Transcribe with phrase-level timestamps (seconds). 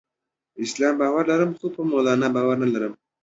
[0.53, 2.93] په اسلام باور لرم، خو په مولا باور نلرم.